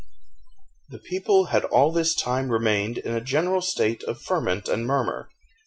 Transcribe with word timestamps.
The 0.89 0.97
people 0.97 1.45
had 1.53 1.63
all 1.65 1.91
this 1.91 2.15
time 2.15 2.49
remained 2.49 2.97
in 2.97 3.13
a 3.13 3.21
general 3.21 3.61
state 3.61 4.01
of 4.05 4.19
ferment 4.19 4.67
and 4.67 4.87
murmur. 4.87 5.29